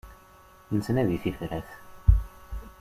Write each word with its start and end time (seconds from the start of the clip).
Nettnadi 0.75 1.17
tifrat. 1.23 1.69